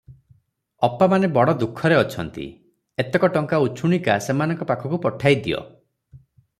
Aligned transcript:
ଅପାମାନେ 0.87 1.29
ବଡ଼ 1.35 1.55
ଦୁଃଖରେ 1.65 1.99
ଅଛନ୍ତି, 2.05 2.47
ଏତକ 3.05 3.31
ଟଙ୍କା 3.37 3.63
ଉଛୁଣିକା 3.69 4.19
ସେମାନଙ୍କ 4.31 4.73
ପାଖକୁ 4.73 5.05
ପଠାଇ 5.09 5.43
ଦିଅ।" 5.47 5.65